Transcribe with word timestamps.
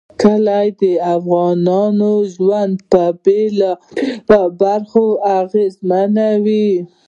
کلي 0.21 0.67
د 0.81 0.83
افغانانو 1.15 2.11
ژوند 2.33 2.73
په 2.91 3.03
بېلابېلو 3.23 4.41
برخو 4.61 5.05
اغېزمنوي. 5.39 6.69